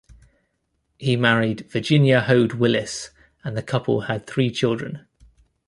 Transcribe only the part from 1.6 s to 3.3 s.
Virginia Hode Willis